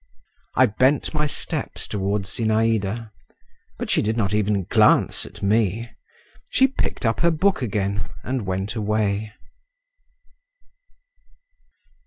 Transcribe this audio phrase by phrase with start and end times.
[0.55, 3.11] I bent my steps toward Zinaïda,
[3.77, 5.91] but she did not even glance at me;
[6.49, 9.31] she picked up her book again and went away.